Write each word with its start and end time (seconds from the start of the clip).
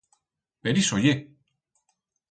Per 0.63 0.73
ixo 0.85 1.01
ye! 1.05 1.15